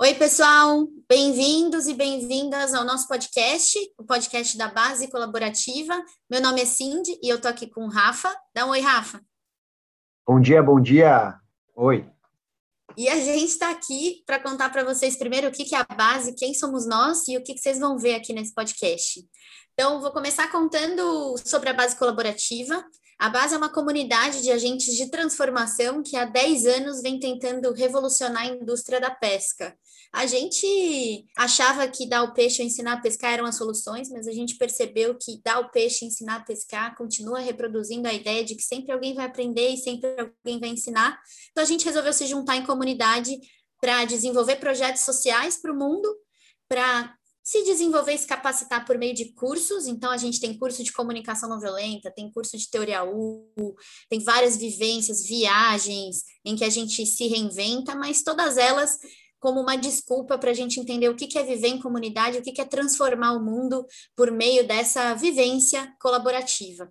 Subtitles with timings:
[0.00, 5.94] Oi, pessoal, bem-vindos e bem-vindas ao nosso podcast, o podcast da Base Colaborativa.
[6.30, 8.34] Meu nome é Cindy e eu tô aqui com o Rafa.
[8.54, 9.20] Dá um oi, Rafa.
[10.26, 11.34] Bom dia, bom dia.
[11.76, 12.04] Oi.
[12.96, 15.94] E a gente está aqui para contar para vocês primeiro o que, que é a
[15.94, 19.26] base, quem somos nós e o que, que vocês vão ver aqui nesse podcast.
[19.72, 22.84] Então, vou começar contando sobre a base colaborativa.
[23.22, 27.72] A base é uma comunidade de agentes de transformação que há 10 anos vem tentando
[27.72, 29.78] revolucionar a indústria da pesca.
[30.12, 34.26] A gente achava que dar o peixe ou ensinar a pescar eram as soluções, mas
[34.26, 38.44] a gente percebeu que dar o peixe e ensinar a pescar continua reproduzindo a ideia
[38.44, 41.16] de que sempre alguém vai aprender e sempre alguém vai ensinar.
[41.52, 43.38] Então a gente resolveu se juntar em comunidade
[43.80, 46.12] para desenvolver projetos sociais para o mundo,
[46.68, 47.14] para
[47.52, 49.86] se desenvolver e se capacitar por meio de cursos.
[49.86, 53.46] Então, a gente tem curso de comunicação não violenta, tem curso de teoria U,
[54.08, 58.98] tem várias vivências, viagens em que a gente se reinventa, mas todas elas
[59.42, 62.60] como uma desculpa para a gente entender o que é viver em comunidade, o que
[62.60, 66.88] é transformar o mundo por meio dessa vivência colaborativa.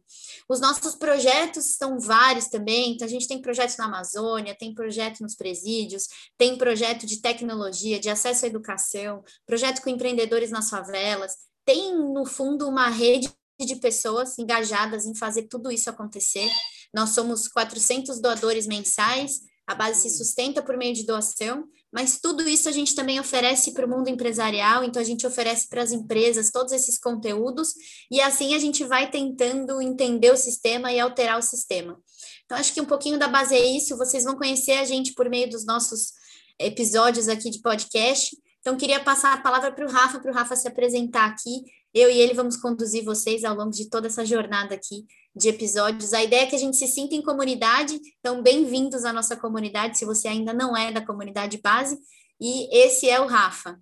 [0.49, 5.21] Os nossos projetos são vários também, então a gente tem projetos na Amazônia, tem projeto
[5.21, 11.37] nos presídios, tem projeto de tecnologia, de acesso à educação, projeto com empreendedores nas favelas,
[11.63, 13.31] tem no fundo uma rede
[13.65, 16.49] de pessoas engajadas em fazer tudo isso acontecer.
[16.93, 22.47] Nós somos 400 doadores mensais, a base se sustenta por meio de doação, mas tudo
[22.47, 25.91] isso a gente também oferece para o mundo empresarial, então a gente oferece para as
[25.91, 27.73] empresas todos esses conteúdos,
[28.09, 31.99] e assim a gente vai tentando entender o sistema e alterar o sistema.
[32.45, 35.29] Então, acho que um pouquinho da base é isso, vocês vão conhecer a gente por
[35.29, 36.13] meio dos nossos
[36.59, 38.37] episódios aqui de podcast.
[38.59, 41.63] Então, queria passar a palavra para o Rafa, para o Rafa se apresentar aqui.
[41.93, 46.13] Eu e ele vamos conduzir vocês ao longo de toda essa jornada aqui de episódios.
[46.13, 49.97] A ideia é que a gente se sinta em comunidade, então bem-vindos à nossa comunidade,
[49.97, 51.97] se você ainda não é da comunidade base.
[52.39, 53.79] E esse é o Rafa.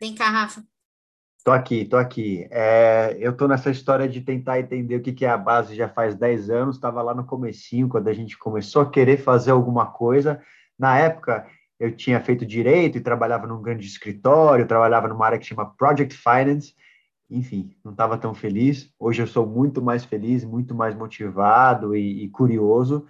[0.00, 0.62] Vem cá, Rafa.
[1.44, 2.46] Tô aqui, tô aqui.
[2.50, 5.88] É, eu tô nessa história de tentar entender o que, que é a base já
[5.88, 9.86] faz 10 anos, estava lá no comecinho, quando a gente começou a querer fazer alguma
[9.86, 10.42] coisa.
[10.78, 11.46] Na época,
[11.80, 16.14] eu tinha feito direito e trabalhava num grande escritório, trabalhava numa área que chama Project
[16.16, 16.74] Finance,
[17.30, 18.90] enfim, não estava tão feliz.
[18.98, 23.06] Hoje eu sou muito mais feliz, muito mais motivado e, e, curioso.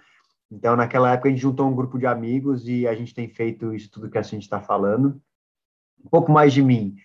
[0.51, 3.73] Então, naquela época, a gente juntou um grupo de amigos e a gente tem feito
[3.73, 5.21] isso tudo que a gente está falando.
[6.03, 6.95] Um pouco mais de mim.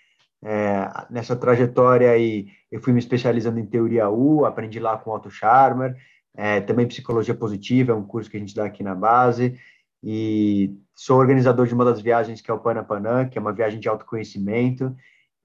[0.43, 5.31] É, nessa trajetória aí, eu fui me especializando em teoria U, aprendi lá com Otto
[5.31, 5.97] Scharmer,
[6.35, 9.59] é, também psicologia positiva, é um curso que a gente dá aqui na base,
[10.03, 13.81] e sou organizador de uma das viagens que é o Panapanã, que é uma viagem
[13.81, 14.95] de autoconhecimento,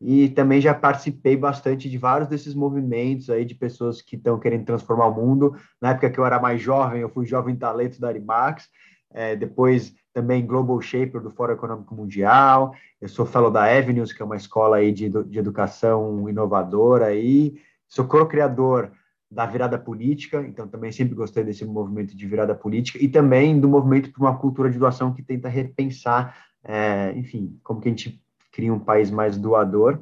[0.01, 4.65] e também já participei bastante de vários desses movimentos aí de pessoas que estão querendo
[4.65, 5.55] transformar o mundo.
[5.81, 8.69] Na época que eu era mais jovem, eu fui jovem talento da Arimax,
[9.11, 14.21] é, depois também Global Shaper do Fórum Econômico Mundial, eu sou fellow da Avenues, que
[14.21, 18.91] é uma escola aí de, de educação inovadora aí, sou co-criador
[19.29, 23.69] da virada política, então também sempre gostei desse movimento de virada política e também do
[23.69, 28.21] movimento para uma cultura de doação que tenta repensar, é, enfim, como que a gente
[28.51, 29.99] cria um país mais doador.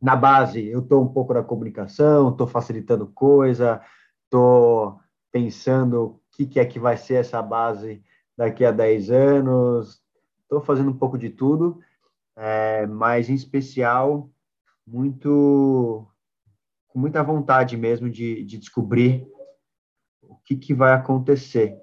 [0.00, 3.80] Na base, eu estou um pouco na comunicação, estou facilitando coisa,
[4.24, 5.00] estou
[5.32, 8.02] pensando o que, que é que vai ser essa base
[8.36, 10.02] daqui a 10 anos,
[10.42, 11.80] estou fazendo um pouco de tudo,
[12.36, 14.30] é, mas em especial
[14.86, 16.06] muito
[16.88, 19.26] com muita vontade mesmo de, de descobrir
[20.22, 21.78] o que, que vai acontecer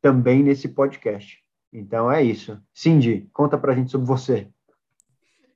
[0.00, 1.40] também nesse podcast.
[1.72, 2.60] Então é isso.
[2.72, 4.50] Cindy, conta para a gente sobre você.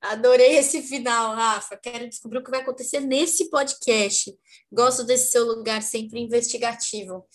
[0.01, 1.77] Adorei esse final, Rafa.
[1.77, 4.35] Quero descobrir o que vai acontecer nesse podcast.
[4.71, 7.25] Gosto desse seu lugar sempre investigativo.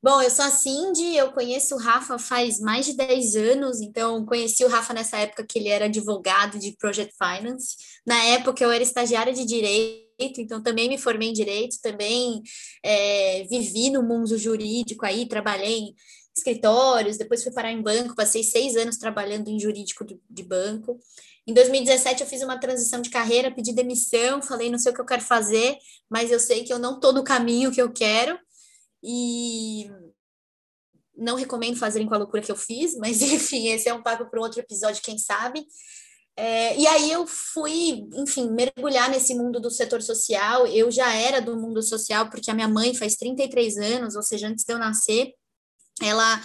[0.00, 4.24] Bom, eu sou a Cindy, eu conheço o Rafa faz mais de 10 anos, então
[4.24, 7.74] conheci o Rafa nessa época que ele era advogado de Project Finance.
[8.06, 12.40] Na época eu era estagiária de Direito, então também me formei em Direito, também
[12.84, 15.94] é, vivi no mundo jurídico aí, trabalhei em
[16.36, 21.00] escritórios, depois fui parar em banco, passei seis anos trabalhando em jurídico de banco.
[21.46, 25.00] Em 2017 eu fiz uma transição de carreira, pedi demissão, falei não sei o que
[25.00, 25.78] eu quero fazer,
[26.10, 28.38] mas eu sei que eu não estou no caminho que eu quero
[29.02, 29.88] e
[31.16, 34.26] não recomendo fazerem com a loucura que eu fiz, mas enfim, esse é um papo
[34.26, 35.64] para um outro episódio, quem sabe.
[36.38, 40.66] É, e aí eu fui, enfim, mergulhar nesse mundo do setor social.
[40.66, 44.48] Eu já era do mundo social porque a minha mãe faz 33 anos, ou seja,
[44.48, 45.32] antes de eu nascer,
[46.02, 46.42] ela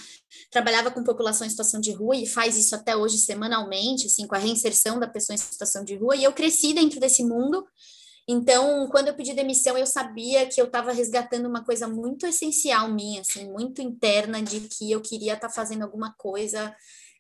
[0.50, 4.36] trabalhava com população em situação de rua e faz isso até hoje semanalmente, assim, com
[4.36, 7.66] a reinserção da pessoa em situação de rua, e eu cresci dentro desse mundo.
[8.28, 12.90] Então, quando eu pedi demissão, eu sabia que eu estava resgatando uma coisa muito essencial
[12.90, 16.74] minha, assim, muito interna, de que eu queria estar tá fazendo alguma coisa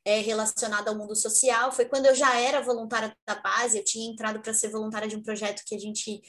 [0.06, 1.72] é, relacionada ao mundo social.
[1.72, 5.16] Foi quando eu já era voluntária da base, eu tinha entrado para ser voluntária de
[5.16, 6.22] um projeto que a gente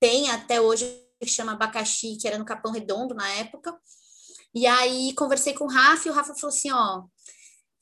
[0.00, 0.84] tem até hoje,
[1.20, 3.76] que chama Abacaxi, que era no Capão Redondo na época.
[4.54, 7.02] E aí conversei com o Rafa e o Rafa falou assim: ó,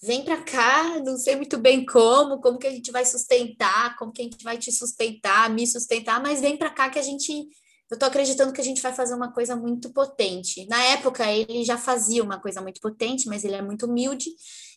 [0.02, 4.12] vem para cá, não sei muito bem como, como que a gente vai sustentar, como
[4.12, 7.48] que a gente vai te sustentar, me sustentar, mas vem para cá que a gente
[7.92, 10.66] eu estou acreditando que a gente vai fazer uma coisa muito potente.
[10.66, 14.30] Na época, ele já fazia uma coisa muito potente, mas ele é muito humilde.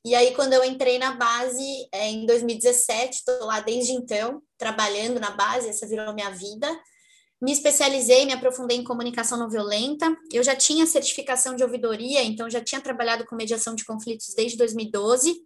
[0.03, 5.17] E aí, quando eu entrei na base, é, em 2017, estou lá desde então, trabalhando
[5.17, 6.67] na base, essa virou minha vida.
[7.41, 10.15] Me especializei, me aprofundei em comunicação não violenta.
[10.31, 14.57] Eu já tinha certificação de ouvidoria, então já tinha trabalhado com mediação de conflitos desde
[14.57, 15.43] 2012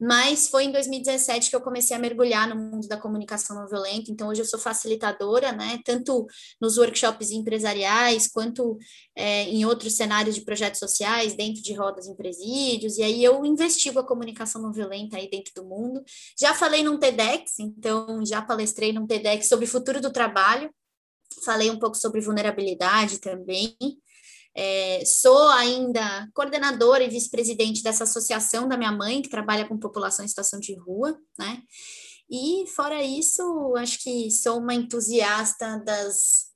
[0.00, 4.10] mas foi em 2017 que eu comecei a mergulhar no mundo da comunicação não violenta,
[4.10, 6.26] então hoje eu sou facilitadora, né, tanto
[6.58, 8.78] nos workshops empresariais, quanto
[9.14, 13.44] é, em outros cenários de projetos sociais, dentro de rodas em presídios, e aí eu
[13.44, 16.02] investigo a comunicação não violenta aí dentro do mundo.
[16.40, 20.72] Já falei num TEDx, então já palestrei num TEDx sobre o futuro do trabalho,
[21.44, 23.76] falei um pouco sobre vulnerabilidade também,
[24.54, 30.24] é, sou ainda coordenadora e vice-presidente dessa associação da minha mãe, que trabalha com população
[30.24, 31.62] em situação de rua, né?
[32.28, 36.50] E fora isso, acho que sou uma entusiasta das.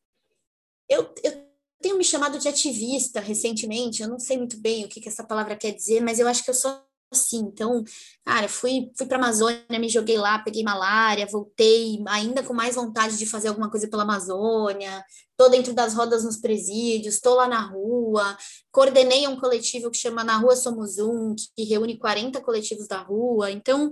[0.88, 1.44] Eu, eu
[1.80, 5.24] tenho me chamado de ativista recentemente, eu não sei muito bem o que, que essa
[5.24, 6.80] palavra quer dizer, mas eu acho que eu sou
[7.14, 7.38] assim.
[7.38, 7.82] Então,
[8.24, 13.16] cara, fui, fui para Amazônia, me joguei lá, peguei malária, voltei ainda com mais vontade
[13.16, 15.04] de fazer alguma coisa pela Amazônia.
[15.36, 18.36] Tô dentro das rodas nos presídios, estou lá na rua,
[18.70, 23.50] coordenei um coletivo que chama Na Rua Somos Um, que reúne 40 coletivos da rua.
[23.50, 23.90] Então,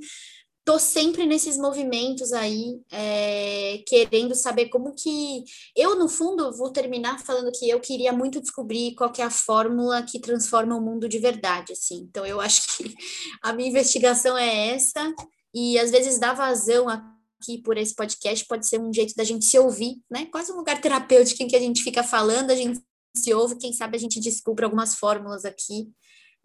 [0.64, 5.44] tô sempre nesses movimentos aí, é, querendo saber como que.
[5.76, 10.02] Eu, no fundo, vou terminar falando que eu queria muito descobrir qual é a fórmula
[10.02, 12.06] que transforma o mundo de verdade, assim.
[12.08, 12.94] Então, eu acho que
[13.42, 15.12] a minha investigação é essa,
[15.54, 19.44] e às vezes dar vazão aqui por esse podcast pode ser um jeito da gente
[19.44, 20.26] se ouvir, né?
[20.26, 22.80] Quase um lugar terapêutico em que a gente fica falando, a gente
[23.16, 25.90] se ouve, quem sabe a gente descobre algumas fórmulas aqui.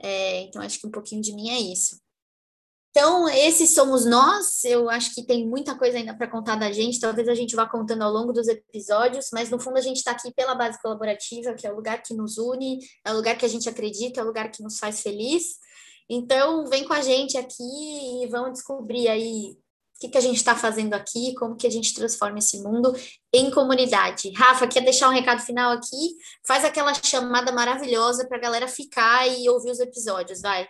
[0.02, 2.00] É, então, acho que um pouquinho de mim é isso.
[2.98, 4.64] Então, esses somos nós.
[4.64, 7.00] Eu acho que tem muita coisa ainda para contar da gente.
[7.00, 10.10] Talvez a gente vá contando ao longo dos episódios, mas no fundo a gente está
[10.10, 13.46] aqui pela base colaborativa, que é o lugar que nos une, é o lugar que
[13.46, 15.60] a gente acredita, é o lugar que nos faz feliz.
[16.10, 20.38] Então, vem com a gente aqui e vamos descobrir aí o que, que a gente
[20.38, 22.96] está fazendo aqui, como que a gente transforma esse mundo
[23.32, 24.32] em comunidade.
[24.32, 26.18] Rafa, quer deixar um recado final aqui?
[26.48, 30.68] Faz aquela chamada maravilhosa para a galera ficar e ouvir os episódios, vai.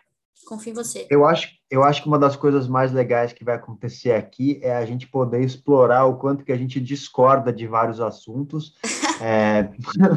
[0.47, 1.05] Confio em você.
[1.09, 4.73] Eu acho, eu acho que uma das coisas mais legais que vai acontecer aqui é
[4.73, 8.73] a gente poder explorar o quanto que a gente discorda de vários assuntos
[9.21, 9.69] é,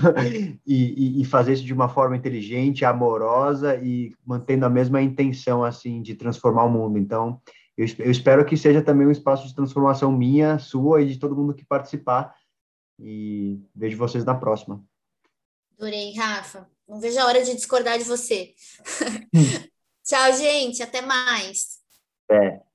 [0.65, 6.01] e, e, fazer isso de uma forma inteligente, amorosa e mantendo a mesma intenção assim
[6.01, 6.97] de transformar o mundo.
[6.97, 7.41] Então,
[7.77, 11.35] eu, eu espero que seja também um espaço de transformação minha, sua e de todo
[11.35, 12.37] mundo que participar.
[13.01, 14.81] E vejo vocês na próxima.
[15.77, 16.69] Adorei, Rafa.
[16.89, 18.55] Não vejo a hora de discordar de você.
[20.05, 20.83] Tchau, gente.
[20.83, 21.79] Até mais.
[22.31, 22.70] É.